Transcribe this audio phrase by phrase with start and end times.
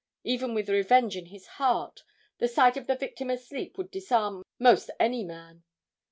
[0.23, 2.01] Even with revenge in his heart,
[2.39, 5.63] the sight of his victim asleep would disarm most any man.